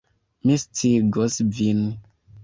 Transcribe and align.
Mi 0.49 0.53
sciigos 0.61 1.35
vin. 1.59 1.83